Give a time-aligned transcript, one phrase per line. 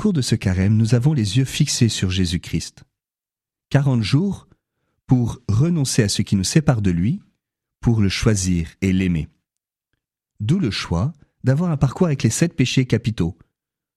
[0.00, 2.84] cours de ce carême, nous avons les yeux fixés sur Jésus-Christ.
[3.68, 4.48] 40 jours
[5.06, 7.20] pour renoncer à ce qui nous sépare de lui,
[7.80, 9.28] pour le choisir et l'aimer.
[10.40, 11.12] D'où le choix
[11.44, 13.36] d'avoir un parcours avec les sept péchés capitaux,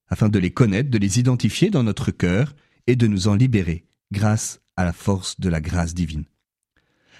[0.09, 2.53] afin de les connaître, de les identifier dans notre cœur
[2.85, 6.25] et de nous en libérer grâce à la force de la grâce divine.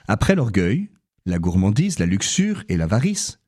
[0.09, 0.89] Après l'orgueil,
[1.25, 3.39] la gourmandise, la luxure et l'avarice,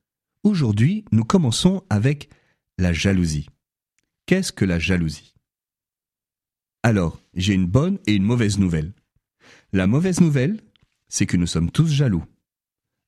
[0.43, 2.29] aujourd'hui nous commençons avec
[2.77, 3.49] la jalousie.
[4.25, 5.35] Qu'est-ce que la jalousie?
[6.81, 8.93] Alors, j'ai une bonne et une mauvaise nouvelle.
[9.71, 10.61] La mauvaise nouvelle,
[11.07, 12.23] c'est que nous sommes tous jaloux.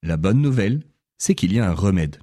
[0.03, 0.83] La bonne nouvelle,
[1.17, 2.19] c'est qu'il y a un remède.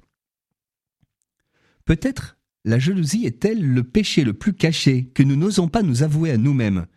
[1.83, 6.31] Peut-être la jalousie est-elle le péché le plus caché que nous n'osons pas nous avouer
[6.31, 6.87] à nous-mêmes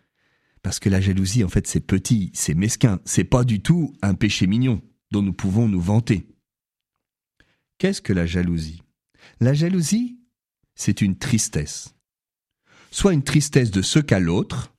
[0.63, 4.15] Parce que la jalousie, en fait, c'est petit, c'est mesquin, c'est pas du tout un
[4.15, 6.27] péché mignon dont nous pouvons nous vanter.
[7.79, 8.83] Qu'est-ce que la jalousie?
[9.41, 10.21] La jalousie,
[10.79, 11.95] c'est une tristesse.
[12.91, 14.75] Soit une tristesse de ce qu'a l'autre,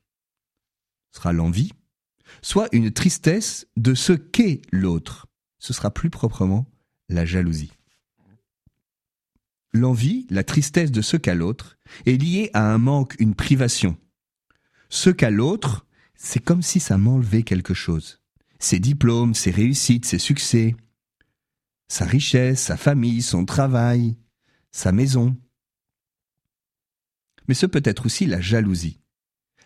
[1.11, 1.73] sera l'envie,
[2.41, 5.27] soit une tristesse de ce qu'est l'autre,
[5.59, 6.65] ce sera plus proprement
[7.09, 7.71] la jalousie.
[9.71, 13.97] L'envie, la tristesse de ce qu'a l'autre, est liée à un manque, une privation.
[14.89, 18.19] Ce qu'a l'autre, c'est comme si ça m'enlevait quelque chose.
[18.57, 20.75] Ses diplômes, ses réussites, ses succès,
[21.87, 24.17] sa richesse, sa famille, son travail,
[24.71, 25.37] sa maison.
[27.49, 28.99] Mais ce peut être aussi la jalousie.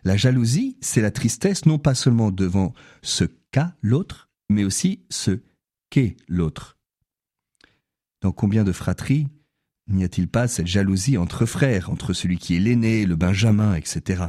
[0.06, 5.42] La jalousie, c'est la tristesse non pas seulement devant ce qu'a l'autre, mais aussi ce
[5.90, 6.78] qu'est l'autre.
[8.22, 9.28] Dans combien de fratries
[9.90, 14.28] N'y a-t-il pas cette jalousie entre frères, entre celui qui est l'aîné, le benjamin, etc.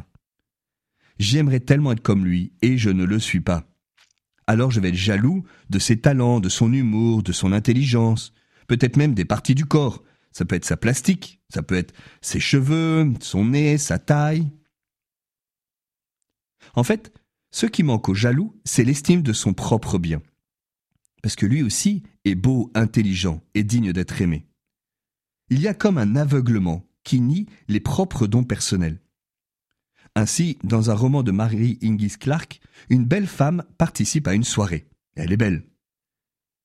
[1.21, 3.69] J'aimerais tellement être comme lui, et je ne le suis pas.
[4.49, 8.35] Alors je vais être jaloux de ses talents, de son humour, de son intelligence,
[8.67, 10.03] peut-être même des parties du corps.
[10.37, 14.51] Ça peut être sa plastique, ça peut être ses cheveux, son nez, sa taille.
[16.75, 17.13] En fait,
[17.51, 20.21] ce qui manque au jaloux, c'est l'estime de son propre bien.
[21.23, 24.47] Parce que lui aussi est beau, intelligent et digne d'être aimé
[25.51, 29.01] il y a comme un aveuglement qui nie les propres dons personnels.
[30.17, 34.89] Ainsi, dans un roman de Mary Ingis Clark, une belle femme participe à une soirée.
[35.17, 35.65] Elle est belle.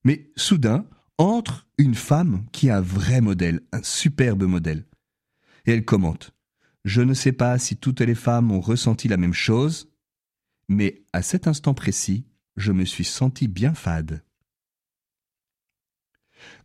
[0.04, 0.86] Mais soudain,
[1.20, 4.86] entre une femme qui a un vrai modèle, un superbe modèle.
[5.66, 6.34] Et elle commente
[6.86, 9.92] Je ne sais pas si toutes les femmes ont ressenti la même chose,
[10.70, 12.26] mais à cet instant précis,
[12.56, 14.24] je me suis senti bien fade.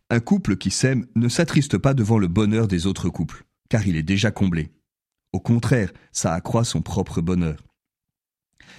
[0.09, 3.97] Un couple qui s'aime ne s'attriste pas devant le bonheur des autres couples, car il
[3.97, 4.71] est déjà comblé.
[5.33, 7.65] Au contraire, ça accroît son propre bonheur.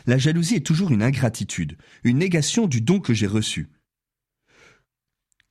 [0.06, 3.69] La jalousie est toujours une ingratitude, une négation du don que j'ai reçu.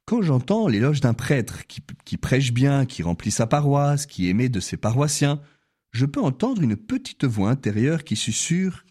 [0.06, 4.60] Quand j'entends l'éloge d'un prêtre qui, prêche bien, qui remplit sa paroisse, qui aimait de
[4.60, 5.42] ses paroissiens,
[5.92, 8.86] je peux entendre une petite voix intérieure qui susurre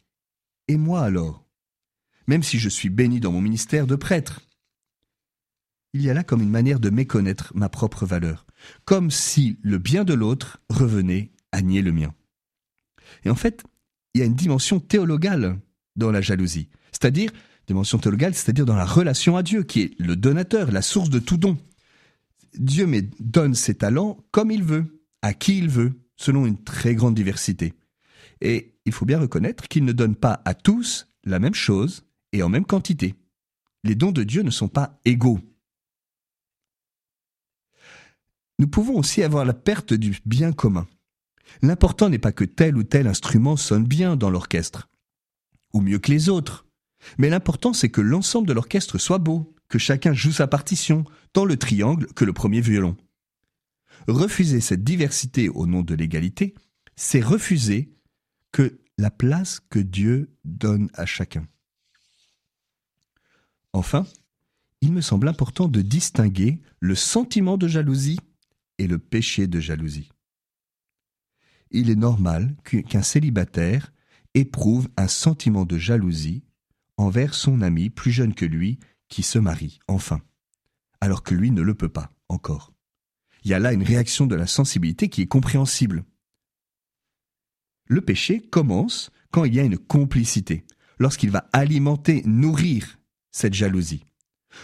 [0.67, 1.47] Et moi alors?
[2.27, 4.41] Même si je suis béni dans mon ministère de prêtre,
[5.93, 8.45] il y a là comme une manière de méconnaître ma propre valeur,
[8.85, 12.13] comme si le bien de l'autre revenait à nier le mien.
[13.25, 13.63] Et en fait,
[14.15, 15.61] il y a une dimension théologale
[15.95, 17.31] dans la jalousie, c'est-à-dire
[17.67, 21.19] dimension théologale, c'est-à-dire dans la relation à Dieu, qui est le donateur, la source de
[21.19, 21.57] tout don.
[22.55, 22.87] Dieu
[23.19, 27.75] donne ses talents comme il veut, à qui il veut, selon une très grande diversité.
[28.41, 32.43] Et il faut bien reconnaître qu'il ne donne pas à tous la même chose et
[32.43, 33.15] en même quantité.
[33.83, 35.41] Les dons de Dieu ne sont pas égaux.
[38.59, 40.87] Nous pouvons aussi avoir la perte du bien commun.
[41.63, 44.89] L'important n'est pas que tel ou tel instrument sonne bien dans l'orchestre,
[45.73, 46.67] ou mieux que les autres,
[47.19, 51.45] mais l'important c'est que l'ensemble de l'orchestre soit beau, que chacun joue sa partition, dans
[51.45, 52.97] le triangle que le premier violon.
[54.07, 56.55] Refuser cette diversité au nom de l'égalité,
[56.97, 57.93] c'est refuser
[58.53, 61.47] que la place que Dieu donne à chacun.
[63.73, 64.07] Enfin,
[64.81, 68.21] il me semble important de distinguer le sentiment de jalousie
[68.79, 70.11] et le péché de jalousie.
[71.71, 73.93] Il est normal qu'un célibataire
[74.35, 76.45] éprouve un sentiment de jalousie
[76.96, 80.20] envers son ami plus jeune que lui qui se marie, enfin,
[81.00, 82.73] alors que lui ne le peut pas encore.
[83.44, 86.05] Il y a là une réaction de la sensibilité qui est compréhensible.
[87.87, 90.64] Le péché commence quand il y a une complicité,
[90.99, 92.99] lorsqu'il va alimenter, nourrir
[93.31, 94.06] cette jalousie.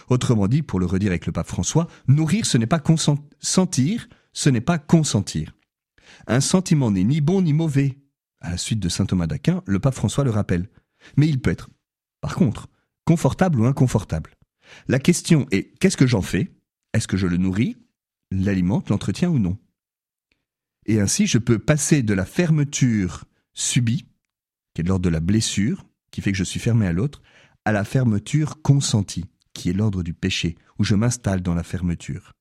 [0.07, 2.81] Autrement dit, pour le redire avec le pape François, nourrir, ce n'est pas
[3.39, 5.55] sentir, ce n'est pas consentir.
[6.27, 7.99] Un sentiment n'est ni bon ni mauvais.
[8.39, 10.69] À la suite de saint Thomas d'Aquin, le pape François le rappelle.
[11.17, 11.69] Mais il peut être,
[12.21, 12.67] par contre,
[13.05, 14.35] confortable ou inconfortable?
[14.87, 16.51] La question est qu'est-ce que j'en fais?
[16.93, 17.77] Est-ce que je le nourris,
[18.31, 19.57] l'alimente, l'entretiens ou non?
[20.85, 24.05] Et ainsi, je peux passer de la fermeture subie,
[24.73, 27.21] qui est l'ordre de la blessure, qui fait que je suis fermé à l'autre,
[27.65, 32.33] à la fermeture consentie, qui est l'ordre du péché, où je m'installe dans la fermeture.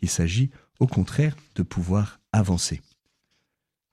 [0.00, 0.50] Il s'agit,
[0.80, 2.80] au contraire, de pouvoir avancer.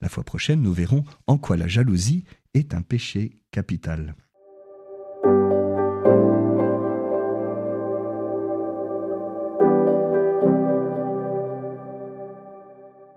[0.02, 2.24] La fois prochaine, nous verrons en quoi la jalousie
[2.54, 4.16] est un péché capital.